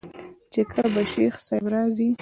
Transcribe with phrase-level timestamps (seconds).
[0.51, 2.09] چې کله به شيخ صاحب راځي.